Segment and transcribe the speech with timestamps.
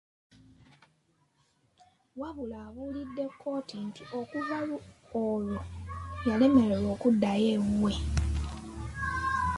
[2.19, 4.57] Wabula abuulidde kkooti nti okuva
[5.07, 5.57] ku olwo
[6.27, 7.93] yalemererwa okuddayo ewuwe.